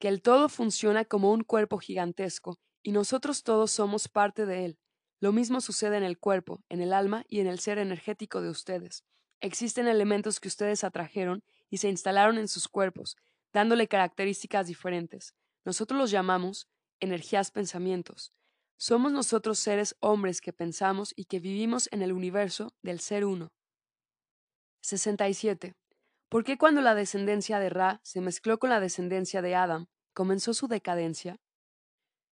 que 0.00 0.08
el 0.08 0.20
todo 0.20 0.48
funciona 0.48 1.04
como 1.04 1.30
un 1.30 1.44
cuerpo 1.44 1.78
gigantesco 1.78 2.58
y 2.82 2.90
nosotros 2.90 3.44
todos 3.44 3.70
somos 3.70 4.08
parte 4.08 4.46
de 4.46 4.64
él. 4.64 4.81
Lo 5.22 5.30
mismo 5.30 5.60
sucede 5.60 5.96
en 5.96 6.02
el 6.02 6.18
cuerpo, 6.18 6.64
en 6.68 6.80
el 6.80 6.92
alma 6.92 7.24
y 7.28 7.38
en 7.38 7.46
el 7.46 7.60
ser 7.60 7.78
energético 7.78 8.40
de 8.40 8.48
ustedes. 8.48 9.04
Existen 9.40 9.86
elementos 9.86 10.40
que 10.40 10.48
ustedes 10.48 10.82
atrajeron 10.82 11.44
y 11.70 11.76
se 11.76 11.88
instalaron 11.88 12.38
en 12.38 12.48
sus 12.48 12.66
cuerpos, 12.66 13.16
dándole 13.52 13.86
características 13.86 14.66
diferentes. 14.66 15.36
Nosotros 15.64 15.96
los 15.96 16.10
llamamos 16.10 16.66
energías 16.98 17.52
pensamientos. 17.52 18.32
Somos 18.76 19.12
nosotros 19.12 19.60
seres 19.60 19.94
hombres 20.00 20.40
que 20.40 20.52
pensamos 20.52 21.12
y 21.14 21.26
que 21.26 21.38
vivimos 21.38 21.88
en 21.92 22.02
el 22.02 22.12
universo 22.12 22.74
del 22.82 22.98
ser 22.98 23.24
uno. 23.24 23.52
67. 24.80 25.76
¿Por 26.30 26.42
qué 26.42 26.58
cuando 26.58 26.80
la 26.80 26.96
descendencia 26.96 27.60
de 27.60 27.70
Ra 27.70 28.00
se 28.02 28.20
mezcló 28.20 28.58
con 28.58 28.70
la 28.70 28.80
descendencia 28.80 29.40
de 29.40 29.54
Adam, 29.54 29.86
comenzó 30.14 30.52
su 30.52 30.66
decadencia? 30.66 31.36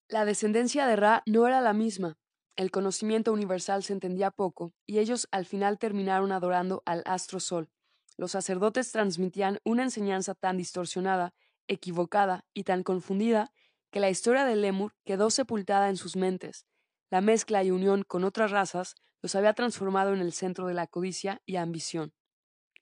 La 0.07 0.23
descendencia 0.23 0.87
de 0.87 0.95
Ra 0.95 1.23
no 1.25 1.47
era 1.47 1.59
la 1.59 1.73
misma. 1.73 2.17
El 2.57 2.71
conocimiento 2.71 3.31
universal 3.31 3.83
se 3.83 3.93
entendía 3.93 4.31
poco, 4.31 4.73
y 4.87 4.97
ellos 4.97 5.27
al 5.31 5.45
final 5.45 5.77
terminaron 5.77 6.31
adorando 6.31 6.81
al 6.87 7.03
astro 7.05 7.39
sol. 7.39 7.69
Los 8.17 8.31
sacerdotes 8.31 8.91
transmitían 8.91 9.59
una 9.63 9.83
enseñanza 9.83 10.33
tan 10.33 10.57
distorsionada, 10.57 11.35
equivocada 11.67 12.45
y 12.55 12.63
tan 12.63 12.81
confundida 12.81 13.51
que 13.91 13.99
la 13.99 14.09
historia 14.09 14.43
de 14.43 14.55
Lemur 14.55 14.95
quedó 15.05 15.29
sepultada 15.29 15.87
en 15.89 15.97
sus 15.97 16.15
mentes. 16.15 16.65
La 17.11 17.21
mezcla 17.21 17.63
y 17.63 17.69
unión 17.69 18.03
con 18.03 18.23
otras 18.23 18.49
razas 18.49 18.95
los 19.21 19.35
había 19.35 19.53
transformado 19.53 20.13
en 20.13 20.19
el 20.19 20.33
centro 20.33 20.65
de 20.65 20.73
la 20.73 20.87
codicia 20.87 21.43
y 21.45 21.57
ambición. 21.57 22.11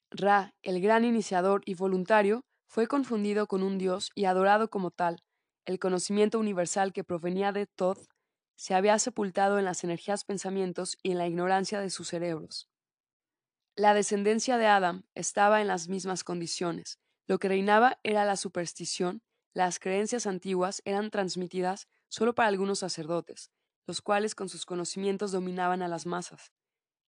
Ra, 0.10 0.53
el 0.62 0.79
gran 0.79 1.03
iniciador 1.03 1.62
y 1.65 1.75
voluntario, 1.75 2.46
fue 2.65 2.88
confundido 2.88 3.46
con 3.46 3.62
un 3.62 3.77
dios 3.77 4.10
y 4.15 4.24
adorado 4.24 4.70
como 4.70 4.89
tal. 4.91 5.22
El 5.65 5.79
conocimiento 5.79 6.39
universal 6.39 6.94
que 6.94 7.03
provenía 7.03 7.51
de 7.51 7.65
Thoth 7.67 8.08
se 8.55 8.74
había 8.74 8.97
sepultado 9.00 9.59
en 9.59 9.65
las 9.65 9.83
energías 9.83 10.24
pensamientos 10.24 10.97
y 11.03 11.12
en 11.12 11.17
la 11.17 11.27
ignorancia 11.27 11.79
de 11.79 11.89
sus 11.89 12.07
cerebros. 12.07 12.69
La 13.75 13.93
descendencia 13.93 14.57
de 14.57 14.67
Adam 14.67 15.03
estaba 15.15 15.62
en 15.62 15.67
las 15.67 15.89
mismas 15.89 16.24
condiciones. 16.24 17.00
Lo 17.27 17.39
que 17.39 17.50
reinaba 17.50 18.00
era 18.03 18.24
la 18.24 18.38
superstición, 18.38 19.21
las 19.53 19.79
creencias 19.79 20.27
antiguas 20.27 20.81
eran 20.85 21.09
transmitidas 21.12 21.88
solo 22.07 22.35
para 22.35 22.47
algunos 22.47 22.79
sacerdotes, 22.79 23.51
los 23.85 24.01
cuales 24.01 24.35
con 24.35 24.47
sus 24.47 24.65
conocimientos 24.65 25.31
dominaban 25.31 25.81
a 25.81 25.88
las 25.88 26.05
masas. 26.05 26.53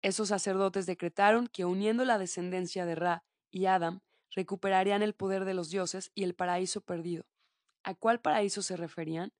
Esos 0.02 0.30
sacerdotes 0.30 0.86
decretaron 0.86 1.48
que 1.48 1.66
uniendo 1.66 2.06
la 2.06 2.18
descendencia 2.18 2.86
de 2.86 2.96
Ra 2.96 3.24
y 3.52 3.66
Adam, 3.66 4.02
recuperarían 4.32 5.02
el 5.02 5.14
poder 5.14 5.46
de 5.46 5.54
los 5.54 5.70
dioses 5.70 6.12
y 6.16 6.24
el 6.24 6.34
paraíso 6.34 6.82
perdido. 6.82 7.26
¿A 7.84 7.94
cuál 7.94 8.22
paraíso 8.22 8.62
se 8.62 8.78
referían? 8.78 9.34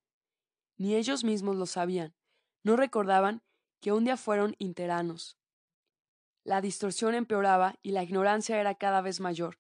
Ni 0.78 0.96
ellos 0.96 1.24
mismos 1.24 1.56
lo 1.56 1.66
sabían. 1.66 2.16
No 2.64 2.76
recordaban 2.76 3.42
que 3.82 3.92
un 3.92 4.06
día 4.06 4.18
fueron 4.18 4.56
interanos. 4.60 5.38
La 6.44 6.62
distorsión 6.62 7.16
empeoraba 7.16 7.76
y 7.82 7.92
la 7.92 8.04
ignorancia 8.04 8.60
era 8.60 8.76
cada 8.76 9.02
vez 9.02 9.20
mayor. 9.20 9.60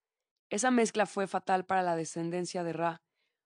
Esa 0.50 0.72
mezcla 0.72 1.06
fue 1.06 1.28
fatal 1.28 1.66
para 1.66 1.82
la 1.82 1.96
descendencia 1.96 2.64
de 2.64 2.74
Ra, 2.74 3.02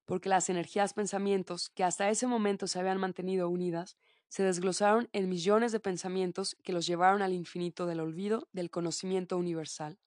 porque 0.06 0.30
las 0.30 0.50
energías 0.50 0.94
pensamientos 0.94 1.70
que 1.70 1.84
hasta 1.84 2.10
ese 2.10 2.28
momento 2.28 2.68
se 2.68 2.80
habían 2.80 2.98
mantenido 2.98 3.50
unidas 3.50 3.98
se 4.30 4.44
desglosaron 4.44 5.10
en 5.14 5.30
millones 5.30 5.72
de 5.72 5.80
pensamientos 5.80 6.56
que 6.64 6.74
los 6.74 6.86
llevaron 6.86 7.22
al 7.22 7.34
infinito 7.34 7.86
del 7.86 8.00
olvido 8.00 8.48
del 8.52 8.70
conocimiento 8.70 9.38
universal. 9.38 10.00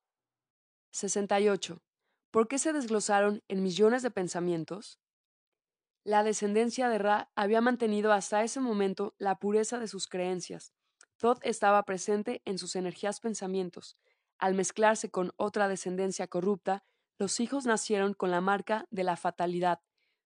68. 0.90 1.82
¿Por 2.30 2.48
qué 2.48 2.58
se 2.58 2.72
desglosaron 2.72 3.42
en 3.48 3.62
millones 3.62 4.02
de 4.02 4.10
pensamientos? 4.10 5.00
La 6.04 6.24
descendencia 6.24 6.88
de 6.88 6.98
Ra 6.98 7.30
había 7.34 7.60
mantenido 7.60 8.12
hasta 8.12 8.42
ese 8.42 8.60
momento 8.60 9.14
la 9.18 9.38
pureza 9.38 9.78
de 9.78 9.86
sus 9.86 10.06
creencias. 10.06 10.72
Thoth 11.18 11.40
estaba 11.42 11.82
presente 11.82 12.40
en 12.46 12.56
sus 12.56 12.74
energías 12.74 13.20
pensamientos. 13.20 13.98
Al 14.38 14.54
mezclarse 14.54 15.10
con 15.10 15.32
otra 15.36 15.68
descendencia 15.68 16.26
corrupta, 16.26 16.82
los 17.18 17.38
hijos 17.40 17.66
nacieron 17.66 18.14
con 18.14 18.30
la 18.30 18.40
marca 18.40 18.86
de 18.90 19.04
la 19.04 19.18
fatalidad, 19.18 19.80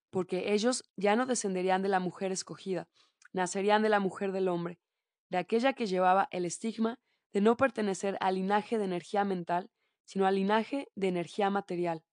porque 0.09 0.53
ellos 0.53 0.85
ya 0.95 1.17
no 1.17 1.25
descenderían 1.25 1.81
de 1.81 1.89
la 1.89 1.99
mujer 1.99 2.31
escogida, 2.31 2.87
nacerían 3.33 3.81
de 3.81 3.89
la 3.89 3.99
mujer 3.99 4.31
del 4.31 4.47
hombre, 4.47 4.79
de 5.29 5.37
aquella 5.37 5.73
que 5.73 5.87
llevaba 5.87 6.29
el 6.31 6.45
estigma 6.45 7.01
de 7.33 7.41
no 7.41 7.57
pertenecer 7.57 8.17
al 8.21 8.35
linaje 8.35 8.77
de 8.77 8.85
energía 8.85 9.25
mental, 9.25 9.69
sino 10.05 10.25
al 10.25 10.35
linaje 10.35 10.87
de 10.95 11.09
energía 11.09 11.49
material. 11.49 12.05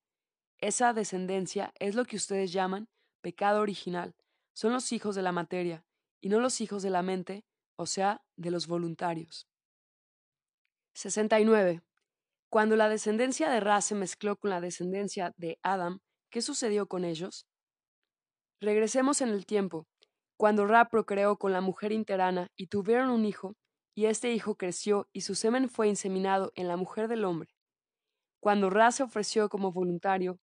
Esa 0.57 0.91
descendencia 0.91 1.71
es 1.79 1.95
lo 1.95 2.03
que 2.03 2.17
ustedes 2.17 2.51
llaman 2.51 2.89
pecado 3.23 3.61
original. 3.61 4.13
Son 4.53 4.71
los 4.71 4.91
hijos 4.91 5.15
de 5.15 5.23
la 5.23 5.31
materia, 5.31 5.83
y 6.21 6.29
no 6.29 6.39
los 6.39 6.61
hijos 6.61 6.83
de 6.83 6.91
la 6.91 7.01
mente, 7.01 7.43
o 7.75 7.87
sea, 7.87 8.21
de 8.35 8.51
los 8.51 8.67
voluntarios. 8.67 9.47
69. 10.93 11.81
Cuando 12.49 12.75
la 12.75 12.89
descendencia 12.89 13.49
de 13.49 13.59
Ra 13.59 13.81
se 13.81 13.95
mezcló 13.95 14.35
con 14.35 14.51
la 14.51 14.61
descendencia 14.61 15.33
de 15.37 15.57
Adam, 15.63 16.01
¿qué 16.29 16.43
sucedió 16.43 16.87
con 16.87 17.03
ellos? 17.03 17.47
Regresemos 18.61 19.21
en 19.21 19.29
el 19.29 19.47
tiempo 19.47 19.87
cuando 20.37 20.65
Ra 20.65 20.89
procreó 20.89 21.37
con 21.37 21.53
la 21.53 21.61
mujer 21.61 21.91
interana 21.91 22.51
y 22.55 22.67
tuvieron 22.67 23.09
un 23.09 23.25
hijo, 23.25 23.55
y 23.95 24.07
este 24.07 24.33
hijo 24.33 24.55
creció 24.55 25.07
y 25.13 25.21
su 25.21 25.35
semen 25.35 25.69
fue 25.69 25.87
inseminado 25.87 26.51
en 26.55 26.67
la 26.67 26.75
mujer 26.75 27.07
del 27.07 27.23
hombre. 27.23 27.55
Cuando 28.41 28.69
Ra 28.69 28.91
se 28.91 29.03
ofreció 29.03 29.47
como 29.47 29.71
voluntario, 29.71 30.39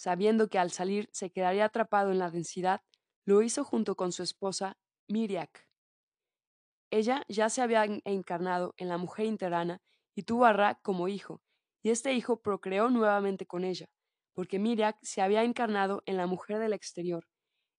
sabiendo 0.00 0.48
que 0.48 0.58
al 0.58 0.70
salir 0.70 1.10
se 1.12 1.30
quedaría 1.30 1.66
atrapado 1.66 2.10
en 2.10 2.18
la 2.18 2.30
densidad, 2.30 2.80
lo 3.26 3.42
hizo 3.42 3.64
junto 3.64 3.96
con 3.96 4.12
su 4.12 4.22
esposa 4.22 4.78
Miriak. 5.08 5.68
Ella 6.90 7.22
ya 7.28 7.50
se 7.50 7.60
había 7.60 7.84
encarnado 7.84 8.72
en 8.78 8.88
la 8.88 8.96
mujer 8.96 9.26
interana 9.26 9.82
y 10.14 10.22
tuvo 10.22 10.46
a 10.46 10.54
Ra 10.54 10.80
como 10.82 11.08
hijo, 11.08 11.42
y 11.82 11.90
este 11.90 12.14
hijo 12.14 12.40
procreó 12.40 12.88
nuevamente 12.88 13.44
con 13.44 13.62
ella, 13.62 13.90
porque 14.32 14.58
Miriak 14.58 14.96
se 15.02 15.20
había 15.20 15.44
encarnado 15.44 16.02
en 16.06 16.16
la 16.16 16.26
mujer 16.26 16.60
del 16.60 16.72
exterior, 16.72 17.26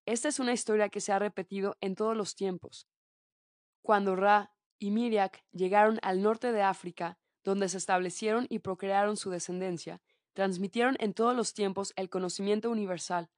esta 0.06 0.28
es 0.28 0.40
una 0.40 0.54
historia 0.54 0.90
que 0.90 1.02
se 1.02 1.12
ha 1.12 1.18
repetido 1.18 1.76
en 1.82 1.96
todos 1.96 2.16
los 2.16 2.36
tiempos. 2.36 2.88
Cuando 3.82 4.16
Ra 4.16 4.54
y 4.78 4.92
Miriak 4.92 5.44
llegaron 5.52 5.98
al 6.04 6.22
norte 6.22 6.52
de 6.52 6.62
África, 6.62 7.18
donde 7.44 7.68
se 7.68 7.78
establecieron 7.78 8.46
y 8.48 8.60
procrearon 8.60 9.18
su 9.18 9.32
descendencia, 9.32 10.02
transmitieron 10.34 10.96
en 11.00 11.14
todos 11.14 11.36
los 11.36 11.54
tiempos 11.54 11.94
el 11.96 12.10
conocimiento 12.10 12.70
universal, 12.70 13.30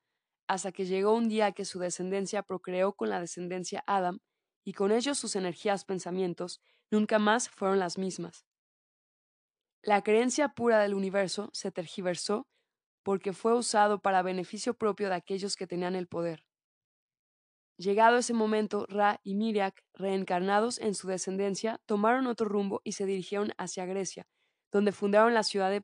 hasta 0.48 0.72
que 0.72 0.86
llegó 0.86 1.14
un 1.14 1.30
día 1.30 1.52
que 1.52 1.66
su 1.66 1.80
descendencia 1.80 2.44
procreó 2.44 2.94
con 2.94 3.10
la 3.10 3.20
descendencia 3.20 3.84
Adam, 3.88 4.20
y 4.64 4.74
con 4.74 4.92
ellos 4.92 5.18
sus 5.18 5.36
energías 5.36 5.86
pensamientos 5.86 6.62
nunca 6.90 7.20
más 7.20 7.50
fueron 7.50 7.80
las 7.80 7.98
mismas. 7.98 8.46
La 9.82 10.02
creencia 10.02 10.50
pura 10.50 10.80
del 10.80 10.94
universo 10.94 11.50
se 11.52 11.72
tergiversó 11.72 12.48
porque 13.04 13.34
fue 13.34 13.54
usado 13.54 14.02
para 14.02 14.22
beneficio 14.22 14.76
propio 14.76 15.10
de 15.10 15.16
aquellos 15.16 15.58
que 15.58 15.68
tenían 15.68 15.96
el 15.96 16.08
poder. 16.08 16.46
Llegado 17.78 18.18
ese 18.18 18.34
momento, 18.34 18.86
Ra 18.88 19.20
y 19.24 19.36
Miriak, 19.36 19.84
reencarnados 19.94 20.80
en 20.80 20.94
su 20.94 21.08
descendencia, 21.08 21.82
tomaron 21.86 22.28
otro 22.28 22.48
rumbo 22.48 22.82
y 22.84 22.94
se 22.94 23.06
dirigieron 23.06 23.52
hacia 23.58 23.86
Grecia, 23.86 24.28
donde 24.72 24.92
fundaron 24.92 25.34
la 25.34 25.44
ciudad 25.44 25.70
de 25.70 25.84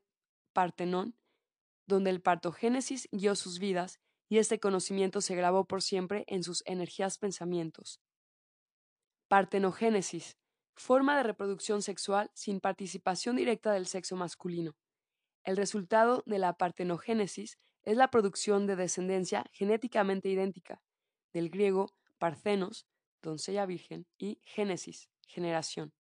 Partenón, 0.60 1.16
donde 1.88 2.10
el 2.10 2.22
partogénesis 2.22 3.08
guió 3.14 3.36
sus 3.36 3.60
vidas 3.60 4.02
y 4.28 4.40
este 4.40 4.60
conocimiento 4.60 5.22
se 5.22 5.34
grabó 5.34 5.64
por 5.64 5.82
siempre 5.82 6.26
en 6.28 6.44
sus 6.44 6.64
energías 6.66 7.18
pensamientos. 7.18 8.02
Partenogénesis, 9.30 10.38
forma 10.76 11.16
de 11.16 11.24
reproducción 11.24 11.82
sexual 11.82 12.30
sin 12.34 12.60
participación 12.60 13.38
directa 13.38 13.72
del 13.72 13.88
sexo 13.88 14.18
masculino. 14.18 14.76
El 15.46 15.56
resultado 15.56 16.24
de 16.26 16.40
la 16.40 16.58
partenogénesis 16.58 17.58
es 17.84 17.96
la 17.96 18.12
producción 18.12 18.68
de 18.68 18.76
descendencia 18.76 19.46
genéticamente 19.54 20.28
idéntica, 20.28 20.82
del 21.32 21.50
griego 21.50 21.94
parcenos, 22.18 22.86
doncella 23.22 23.66
virgen, 23.66 24.08
y 24.18 24.42
génesis, 24.44 25.10
generación. 25.26 25.94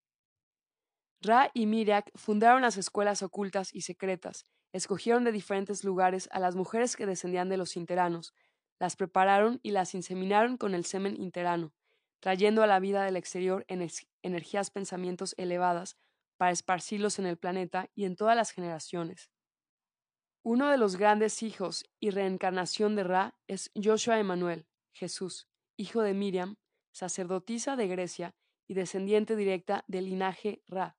Ra 1.21 1.51
y 1.53 1.65
Miriak 1.65 2.11
fundaron 2.15 2.61
las 2.61 2.77
escuelas 2.77 3.23
ocultas 3.23 3.73
y 3.73 3.81
secretas, 3.81 4.45
escogieron 4.71 5.25
de 5.25 5.33
diferentes 5.33 5.83
lugares 5.83 6.29
a 6.31 6.39
las 6.39 6.55
mujeres 6.55 6.95
que 6.95 7.05
descendían 7.05 7.49
de 7.49 7.57
los 7.57 7.75
interanos, 7.75 8.33
las 8.79 8.95
prepararon 8.95 9.59
y 9.61 9.71
las 9.71 9.93
inseminaron 9.95 10.55
con 10.55 10.73
el 10.73 10.85
semen 10.85 11.21
interano, 11.21 11.73
trayendo 12.21 12.63
a 12.63 12.67
la 12.67 12.79
vida 12.79 13.03
del 13.03 13.17
exterior 13.17 13.65
energías 13.67 14.71
pensamientos 14.71 15.35
elevadas 15.37 15.97
para 16.37 16.51
esparcirlos 16.51 17.19
en 17.19 17.25
el 17.25 17.37
planeta 17.37 17.89
y 17.95 18.05
en 18.05 18.15
todas 18.15 18.37
las 18.37 18.51
generaciones. 18.51 19.29
Uno 20.41 20.69
de 20.69 20.77
los 20.77 20.95
grandes 20.95 21.43
hijos 21.43 21.83
y 21.99 22.11
reencarnación 22.11 22.95
de 22.95 23.03
Ra 23.03 23.35
es 23.47 23.71
Joshua 23.75 24.19
Emanuel, 24.19 24.67
Jesús, 24.93 25.49
hijo 25.75 26.01
de 26.01 26.13
Miriam, 26.13 26.55
sacerdotisa 26.93 27.75
de 27.75 27.89
Grecia 27.89 28.35
y 28.67 28.73
descendiente 28.73 29.35
directa 29.35 29.83
del 29.87 30.05
linaje 30.05 30.63
Ra, 30.65 30.95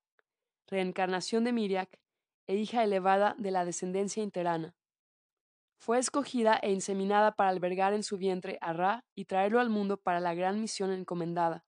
reencarnación 0.71 1.45
de 1.45 1.53
Miriak 1.53 1.99
e 2.47 2.57
hija 2.57 2.85
elevada 2.85 3.35
de 3.39 3.51
la 3.51 3.65
descendencia 3.65 4.23
interana. 4.23 4.75
Fue 5.79 5.99
escogida 5.99 6.59
e 6.63 6.73
inseminada 6.73 7.33
para 7.33 7.51
albergar 7.51 7.95
en 7.95 8.03
su 8.03 8.19
vientre 8.19 8.59
a 8.61 8.73
Ra 8.73 9.05
y 9.15 9.25
traerlo 9.25 9.61
al 9.61 9.71
mundo 9.71 9.97
para 9.97 10.21
la 10.21 10.35
gran 10.35 10.61
misión 10.61 10.93
encomendada, 10.93 11.65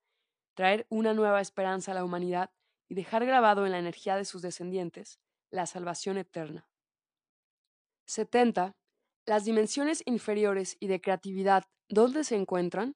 traer 0.55 0.87
una 0.91 1.15
nueva 1.15 1.41
esperanza 1.41 1.93
a 1.93 1.95
la 1.95 2.05
humanidad 2.05 2.51
y 2.89 2.95
dejar 2.95 3.25
grabado 3.25 3.65
en 3.65 3.73
la 3.73 3.79
energía 3.79 4.17
de 4.17 4.25
sus 4.25 4.43
descendientes 4.43 5.19
la 5.51 5.67
salvación 5.67 6.19
eterna. 6.19 6.69
70. 8.07 8.77
Las 9.27 9.45
dimensiones 9.45 10.03
inferiores 10.07 10.77
y 10.81 10.89
de 10.89 11.01
creatividad 11.01 11.65
¿Dónde 11.89 12.25
se 12.25 12.37
encuentran? 12.37 12.95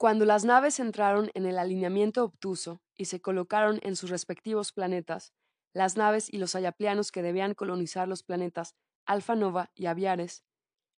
Cuando 0.00 0.24
las 0.24 0.46
naves 0.46 0.80
entraron 0.80 1.30
en 1.34 1.44
el 1.44 1.58
alineamiento 1.58 2.24
obtuso 2.24 2.80
y 2.96 3.04
se 3.04 3.20
colocaron 3.20 3.80
en 3.82 3.96
sus 3.96 4.08
respectivos 4.08 4.72
planetas, 4.72 5.34
las 5.74 5.98
naves 5.98 6.32
y 6.32 6.38
los 6.38 6.54
ayaplianos 6.54 7.12
que 7.12 7.20
debían 7.20 7.52
colonizar 7.52 8.08
los 8.08 8.22
planetas 8.22 8.74
Alfa 9.04 9.36
Nova 9.36 9.70
y 9.74 9.84
Aviares, 9.84 10.42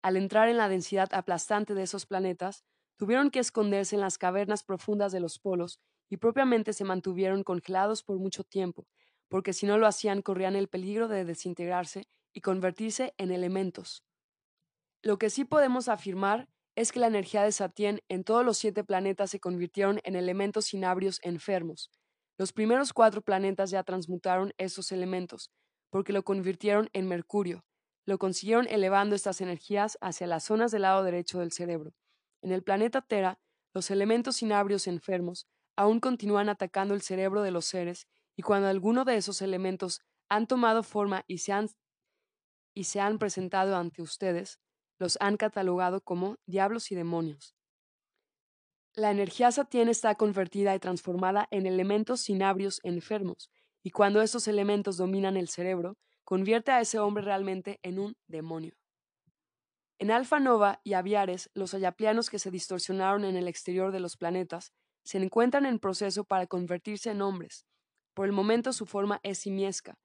al 0.02 0.18
entrar 0.18 0.50
en 0.50 0.58
la 0.58 0.68
densidad 0.68 1.08
aplastante 1.14 1.72
de 1.72 1.84
esos 1.84 2.04
planetas, 2.04 2.62
tuvieron 2.98 3.30
que 3.30 3.38
esconderse 3.38 3.94
en 3.94 4.02
las 4.02 4.18
cavernas 4.18 4.64
profundas 4.64 5.12
de 5.12 5.20
los 5.20 5.38
polos 5.38 5.80
y 6.10 6.18
propiamente 6.18 6.74
se 6.74 6.84
mantuvieron 6.84 7.42
congelados 7.42 8.02
por 8.02 8.18
mucho 8.18 8.44
tiempo, 8.44 8.86
porque 9.30 9.54
si 9.54 9.64
no 9.64 9.78
lo 9.78 9.86
hacían 9.86 10.20
corrían 10.20 10.56
el 10.56 10.68
peligro 10.68 11.08
de 11.08 11.24
desintegrarse 11.24 12.06
y 12.34 12.42
convertirse 12.42 13.14
en 13.16 13.30
elementos. 13.30 14.04
Lo 15.00 15.18
que 15.18 15.30
sí 15.30 15.46
podemos 15.46 15.88
afirmar 15.88 16.50
es 16.80 16.92
que 16.92 17.00
la 17.00 17.08
energía 17.08 17.42
de 17.42 17.52
Satien 17.52 18.00
en 18.08 18.24
todos 18.24 18.42
los 18.42 18.56
siete 18.56 18.84
planetas 18.84 19.30
se 19.30 19.38
convirtieron 19.38 20.00
en 20.02 20.16
elementos 20.16 20.64
sinabrios 20.64 21.20
enfermos. 21.22 21.90
Los 22.38 22.54
primeros 22.54 22.94
cuatro 22.94 23.20
planetas 23.20 23.70
ya 23.70 23.82
transmutaron 23.82 24.54
esos 24.56 24.90
elementos, 24.90 25.50
porque 25.90 26.14
lo 26.14 26.22
convirtieron 26.22 26.88
en 26.94 27.06
mercurio. 27.06 27.66
Lo 28.06 28.16
consiguieron 28.16 28.66
elevando 28.66 29.14
estas 29.14 29.42
energías 29.42 29.98
hacia 30.00 30.26
las 30.26 30.44
zonas 30.44 30.72
del 30.72 30.82
lado 30.82 31.04
derecho 31.04 31.40
del 31.40 31.52
cerebro. 31.52 31.92
En 32.40 32.50
el 32.50 32.62
planeta 32.62 33.02
Tera, 33.02 33.38
los 33.74 33.90
elementos 33.90 34.36
sinabrios 34.36 34.86
enfermos 34.86 35.46
aún 35.76 36.00
continúan 36.00 36.48
atacando 36.48 36.94
el 36.94 37.02
cerebro 37.02 37.42
de 37.42 37.50
los 37.50 37.66
seres 37.66 38.08
y 38.38 38.42
cuando 38.42 38.68
alguno 38.68 39.04
de 39.04 39.16
esos 39.16 39.42
elementos 39.42 40.00
han 40.30 40.46
tomado 40.46 40.82
forma 40.82 41.24
y 41.26 41.38
se 41.38 41.52
han, 41.52 41.68
y 42.74 42.84
se 42.84 43.00
han 43.00 43.18
presentado 43.18 43.76
ante 43.76 44.00
ustedes, 44.00 44.58
los 45.00 45.16
han 45.20 45.36
catalogado 45.36 46.02
como 46.02 46.36
diablos 46.46 46.92
y 46.92 46.94
demonios. 46.94 47.56
La 48.94 49.10
energía 49.10 49.50
satien 49.50 49.88
está 49.88 50.14
convertida 50.14 50.74
y 50.74 50.78
transformada 50.78 51.48
en 51.50 51.66
elementos 51.66 52.20
sinabrios 52.20 52.80
enfermos, 52.84 53.50
y 53.82 53.90
cuando 53.90 54.20
esos 54.20 54.46
elementos 54.46 54.98
dominan 54.98 55.38
el 55.38 55.48
cerebro, 55.48 55.96
convierte 56.22 56.70
a 56.70 56.80
ese 56.80 56.98
hombre 56.98 57.24
realmente 57.24 57.80
en 57.82 57.98
un 57.98 58.16
demonio. 58.28 58.74
En 59.98 60.10
Alfa 60.10 60.38
Nova 60.38 60.80
y 60.84 60.92
Aviares, 60.92 61.50
los 61.54 61.72
ayaplianos 61.72 62.28
que 62.28 62.38
se 62.38 62.50
distorsionaron 62.50 63.24
en 63.24 63.36
el 63.36 63.48
exterior 63.48 63.92
de 63.92 64.00
los 64.00 64.16
planetas 64.16 64.72
se 65.02 65.16
encuentran 65.16 65.64
en 65.64 65.78
proceso 65.78 66.24
para 66.24 66.46
convertirse 66.46 67.10
en 67.10 67.22
hombres. 67.22 67.64
Por 68.12 68.26
el 68.26 68.32
momento 68.32 68.74
su 68.74 68.84
forma 68.84 69.20
es 69.22 69.38
simiesca. 69.38 69.98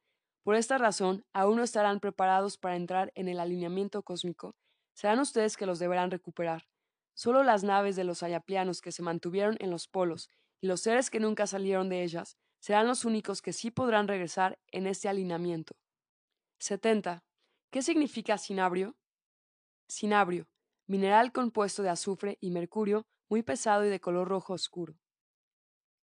Por 0.44 0.56
esta 0.56 0.78
razón, 0.78 1.26
aún 1.34 1.58
no 1.58 1.64
estarán 1.64 2.00
preparados 2.00 2.58
para 2.58 2.78
entrar 2.78 3.12
en 3.16 3.28
el 3.28 3.40
alineamiento 3.40 4.04
cósmico 4.04 4.56
serán 4.96 5.20
ustedes 5.20 5.58
que 5.58 5.68
los 5.68 5.78
deberán 5.78 6.10
recuperar. 6.10 6.68
Solo 7.14 7.44
las 7.44 7.64
naves 7.64 7.96
de 7.96 8.04
los 8.04 8.24
ayaplianos 8.24 8.82
que 8.82 8.92
se 8.92 9.04
mantuvieron 9.04 9.58
en 9.60 9.70
los 9.70 9.88
polos 9.88 10.30
y 10.60 10.68
los 10.68 10.82
seres 10.82 11.12
que 11.12 11.20
nunca 11.20 11.46
salieron 11.46 11.88
de 11.90 12.04
ellas 12.04 12.38
serán 12.60 12.88
los 12.88 13.06
únicos 13.06 13.44
que 13.44 13.54
sí 13.54 13.70
podrán 13.70 14.08
regresar 14.08 14.58
en 14.72 14.88
este 14.88 15.08
alineamiento. 15.08 15.76
70. 16.60 17.24
¿Qué 17.70 17.82
significa 17.84 18.38
cinabrio? 18.38 18.96
Cinabrio, 19.88 20.48
mineral 20.88 21.32
compuesto 21.32 21.84
de 21.84 21.90
azufre 21.90 22.38
y 22.42 22.50
mercurio 22.50 23.06
muy 23.30 23.44
pesado 23.44 23.86
y 23.86 23.90
de 23.90 24.00
color 24.00 24.28
rojo 24.28 24.54
oscuro. 24.54 24.98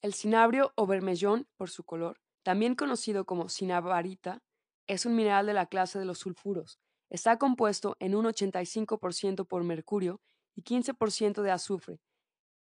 El 0.03 0.15
cinabrio 0.15 0.73
o 0.77 0.87
vermellón, 0.87 1.49
por 1.57 1.71
su 1.71 1.85
color, 1.85 2.21
también 2.43 2.75
conocido 2.75 3.25
como 3.25 3.49
cinabarita, 3.49 4.43
es 4.87 5.07
un 5.07 5.15
mineral 5.15 5.47
de 5.47 5.55
la 5.55 5.67
clase 5.67 5.99
de 5.99 6.05
los 6.05 6.19
sulfuros, 6.19 6.81
Está 7.13 7.37
compuesto 7.37 7.95
en 8.01 8.15
un 8.15 8.25
85% 8.25 9.47
por 9.47 9.65
mercurio 9.65 10.23
y 10.55 10.63
15% 10.63 11.43
de 11.43 11.51
azufre. 11.51 12.01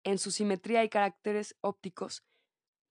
En 0.05 0.19
su 0.19 0.31
simetría 0.31 0.85
y 0.85 0.91
caracteres 0.91 1.57
ópticos, 1.63 2.27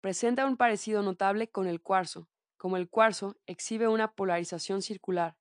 presenta 0.02 0.48
un 0.48 0.58
parecido 0.58 1.04
notable 1.04 1.52
con 1.52 1.68
el 1.68 1.80
cuarzo. 1.80 2.28
Como 2.58 2.76
el 2.76 2.90
cuarzo 2.90 3.38
exhibe 3.46 3.88
una 3.88 4.16
polarización 4.16 4.82
circular, 4.82 5.38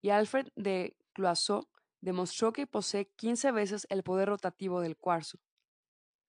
y 0.00 0.08
Alfred 0.08 0.48
de 0.56 0.96
Cloisot 1.12 1.68
demostró 2.00 2.54
que 2.54 2.66
posee 2.66 3.10
15 3.16 3.52
veces 3.52 3.86
el 3.90 4.02
poder 4.02 4.30
rotativo 4.30 4.80
del 4.80 4.96
cuarzo. 4.96 5.40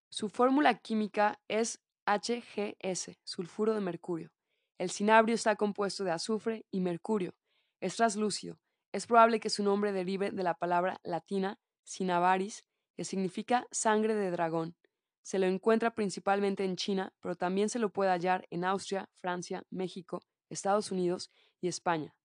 Su 0.09 0.27
fórmula 0.27 0.77
química 0.79 1.39
es 1.47 1.79
HGS, 2.05 3.17
sulfuro 3.23 3.75
de 3.75 3.79
mercurio. 3.79 4.33
El 4.77 4.91
cinabrio 4.91 5.35
está 5.35 5.55
compuesto 5.55 6.03
de 6.03 6.11
azufre 6.11 6.65
y 6.69 6.81
mercurio. 6.81 7.33
Es 7.79 7.95
translúcido, 7.95 8.59
es 8.91 9.07
probable 9.07 9.39
que 9.39 9.49
su 9.49 9.63
nombre 9.63 9.91
derive 9.91 10.31
de 10.31 10.43
la 10.43 10.53
palabra 10.53 10.99
latina 11.03 11.59
cinnabaris, 11.87 12.65
que 12.95 13.03
significa 13.03 13.67
sangre 13.71 14.15
de 14.15 14.31
dragón. 14.31 14.75
Se 15.23 15.39
lo 15.39 15.45
encuentra 15.45 15.93
principalmente 15.93 16.65
en 16.65 16.75
China, 16.75 17.13
pero 17.21 17.35
también 17.35 17.69
se 17.69 17.79
lo 17.79 17.89
puede 17.89 18.11
hallar 18.11 18.47
en 18.49 18.65
Austria, 18.65 19.09
Francia, 19.17 19.63
México, 19.69 20.23
Estados 20.49 20.91
Unidos 20.91 21.31
y 21.61 21.67
España. 21.67 22.15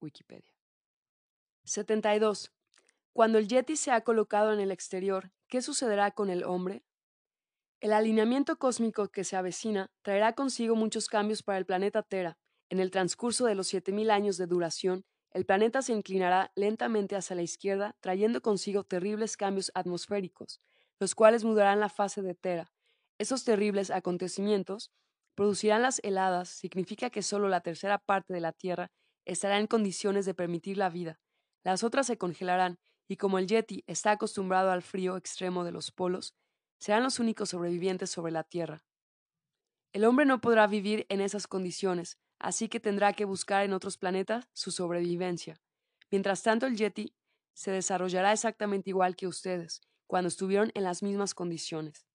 Wikipedia. 0.00 0.54
72. 1.64 2.52
Cuando 3.12 3.38
el 3.38 3.48
Yeti 3.48 3.76
se 3.76 3.90
ha 3.90 4.02
colocado 4.02 4.52
en 4.52 4.60
el 4.60 4.70
exterior, 4.70 5.32
¿qué 5.48 5.62
sucederá 5.62 6.12
con 6.12 6.30
el 6.30 6.44
hombre? 6.44 6.84
El 7.80 7.92
alineamiento 7.92 8.58
cósmico 8.58 9.08
que 9.08 9.24
se 9.24 9.36
avecina 9.36 9.90
traerá 10.02 10.34
consigo 10.34 10.76
muchos 10.76 11.08
cambios 11.08 11.42
para 11.42 11.58
el 11.58 11.66
planeta 11.66 12.02
Tera. 12.02 12.38
En 12.68 12.80
el 12.80 12.90
transcurso 12.90 13.46
de 13.46 13.54
los 13.54 13.72
7.000 13.72 14.10
años 14.10 14.36
de 14.38 14.46
duración, 14.46 15.04
el 15.36 15.44
planeta 15.44 15.82
se 15.82 15.92
inclinará 15.92 16.50
lentamente 16.54 17.14
hacia 17.14 17.36
la 17.36 17.42
izquierda, 17.42 17.94
trayendo 18.00 18.40
consigo 18.40 18.84
terribles 18.84 19.36
cambios 19.36 19.70
atmosféricos, 19.74 20.62
los 20.98 21.14
cuales 21.14 21.44
mudarán 21.44 21.78
la 21.78 21.90
fase 21.90 22.22
de 22.22 22.34
Tera. 22.34 22.72
Esos 23.18 23.44
terribles 23.44 23.90
acontecimientos 23.90 24.92
producirán 25.34 25.82
las 25.82 26.00
heladas, 26.02 26.48
significa 26.48 27.10
que 27.10 27.20
solo 27.20 27.50
la 27.50 27.60
tercera 27.60 27.98
parte 27.98 28.32
de 28.32 28.40
la 28.40 28.52
Tierra 28.52 28.90
estará 29.26 29.58
en 29.58 29.66
condiciones 29.66 30.24
de 30.24 30.32
permitir 30.32 30.78
la 30.78 30.88
vida. 30.88 31.20
Las 31.64 31.84
otras 31.84 32.06
se 32.06 32.16
congelarán, 32.16 32.78
y 33.06 33.18
como 33.18 33.38
el 33.38 33.46
Yeti 33.46 33.84
está 33.86 34.12
acostumbrado 34.12 34.70
al 34.70 34.80
frío 34.80 35.18
extremo 35.18 35.64
de 35.64 35.72
los 35.72 35.92
polos, 35.92 36.34
serán 36.78 37.02
los 37.02 37.18
únicos 37.18 37.50
sobrevivientes 37.50 38.08
sobre 38.08 38.32
la 38.32 38.42
Tierra. 38.42 38.86
El 39.92 40.06
hombre 40.06 40.24
no 40.24 40.40
podrá 40.40 40.66
vivir 40.66 41.04
en 41.10 41.20
esas 41.20 41.46
condiciones, 41.46 42.16
así 42.46 42.68
que 42.68 42.78
tendrá 42.78 43.12
que 43.12 43.24
buscar 43.24 43.64
en 43.64 43.72
otros 43.72 43.98
planetas 43.98 44.48
su 44.52 44.70
sobrevivencia. 44.70 45.60
Mientras 46.12 46.44
tanto, 46.44 46.66
el 46.66 46.76
Yeti 46.76 47.12
se 47.54 47.72
desarrollará 47.72 48.32
exactamente 48.32 48.90
igual 48.90 49.16
que 49.16 49.26
ustedes, 49.26 49.80
cuando 50.06 50.28
estuvieron 50.28 50.70
en 50.74 50.84
las 50.84 51.02
mismas 51.02 51.34
condiciones. 51.34 52.06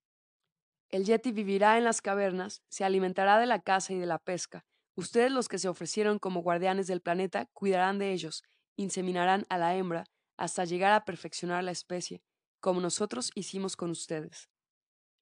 El 0.87 1.03
Yeti 1.03 1.33
vivirá 1.33 1.77
en 1.77 1.83
las 1.83 2.01
cavernas, 2.01 2.63
se 2.69 2.85
alimentará 2.85 3.39
de 3.39 3.45
la 3.45 3.61
caza 3.61 3.91
y 3.91 3.99
de 3.99 4.05
la 4.05 4.19
pesca. 4.19 4.63
Ustedes 4.95 5.33
los 5.33 5.49
que 5.49 5.59
se 5.59 5.67
ofrecieron 5.67 6.17
como 6.17 6.43
guardianes 6.43 6.87
del 6.87 7.01
planeta 7.01 7.47
cuidarán 7.51 7.99
de 7.99 8.13
ellos, 8.13 8.41
inseminarán 8.77 9.45
a 9.49 9.57
la 9.57 9.75
hembra 9.75 10.05
hasta 10.37 10.63
llegar 10.63 10.93
a 10.93 11.03
perfeccionar 11.03 11.61
la 11.65 11.71
especie, 11.71 12.23
como 12.61 12.79
nosotros 12.79 13.31
hicimos 13.35 13.75
con 13.75 13.91
ustedes. 13.91 14.49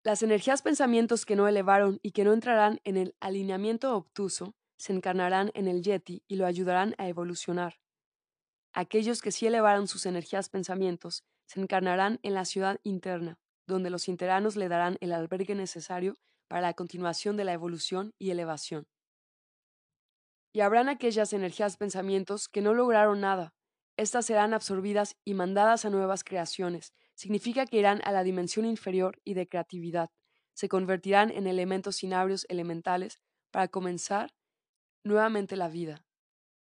Las 0.03 0.21
energías 0.21 0.61
pensamientos 0.61 1.25
que 1.25 1.35
no 1.35 1.47
elevaron 1.47 1.97
y 2.03 2.11
que 2.11 2.23
no 2.23 2.31
entrarán 2.31 2.79
en 2.83 2.95
el 2.95 3.15
alineamiento 3.19 3.95
obtuso 3.95 4.53
se 4.79 4.93
encarnarán 4.93 5.51
en 5.55 5.67
el 5.67 5.83
Yeti 5.83 6.23
y 6.27 6.37
lo 6.37 6.45
ayudarán 6.45 6.95
a 6.97 7.09
evolucionar. 7.09 7.79
Aquellos 8.71 9.21
que 9.21 9.31
sí 9.31 9.45
elevaron 9.45 9.89
sus 9.89 10.05
energías 10.05 10.47
pensamientos 10.47 11.25
se 11.47 11.59
encarnarán 11.59 12.19
en 12.23 12.33
la 12.33 12.45
ciudad 12.45 12.79
interna, 12.83 13.39
donde 13.67 13.89
los 13.89 14.07
interanos 14.07 14.55
le 14.55 14.69
darán 14.69 14.97
el 15.01 15.11
albergue 15.11 15.53
necesario 15.53 16.17
para 16.47 16.61
la 16.61 16.73
continuación 16.73 17.35
de 17.35 17.43
la 17.43 17.51
evolución 17.51 18.13
y 18.17 18.31
elevación. 18.31 18.87
Y 20.53 20.61
habrán 20.61 20.87
aquellas 20.87 21.33
energías 21.33 21.75
pensamientos 21.75 22.47
que 22.47 22.61
no 22.61 22.73
lograron 22.73 23.19
nada. 23.19 23.53
Estas 23.97 24.27
serán 24.27 24.53
absorbidas 24.53 25.17
y 25.25 25.33
mandadas 25.33 25.83
a 25.83 25.89
nuevas 25.89 26.23
creaciones. 26.23 26.93
Significa 27.15 27.65
que 27.65 27.77
irán 27.77 27.99
a 28.05 28.13
la 28.13 28.23
dimensión 28.23 28.65
inferior 28.65 29.19
y 29.25 29.33
de 29.33 29.47
creatividad. 29.47 30.09
Se 30.53 30.69
convertirán 30.69 31.31
en 31.31 31.47
elementos 31.47 31.97
sinabrios 31.97 32.45
elementales 32.49 33.19
para 33.51 33.67
comenzar 33.67 34.31
nuevamente 35.03 35.55
la 35.55 35.69
vida. 35.69 36.03